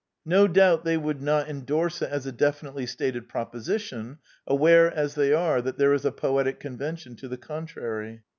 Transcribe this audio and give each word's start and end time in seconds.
No 0.25 0.47
doubt 0.47 0.83
they 0.83 0.97
would 0.97 1.21
not 1.21 1.47
endorse 1.47 2.01
it 2.01 2.09
as 2.09 2.25
a 2.25 2.31
definitely 2.31 2.87
stated 2.87 3.29
proposition, 3.29 4.17
aware, 4.47 4.91
as 4.91 5.13
they 5.13 5.31
are, 5.31 5.61
that 5.61 5.77
there 5.77 5.93
is 5.93 6.05
a 6.05 6.11
poetic 6.11 6.59
convention 6.59 7.15
to 7.17 7.27
the 7.27 7.37
contrary. 7.37 8.23